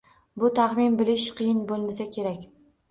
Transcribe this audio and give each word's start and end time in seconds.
Buni 0.43 0.53
taxmin 0.59 0.95
bilish 1.03 1.29
qiyin 1.43 1.63
bo'lmasa 1.69 2.11
kerak. 2.19 2.43